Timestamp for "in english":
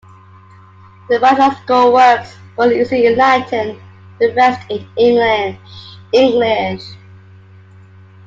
4.71-6.83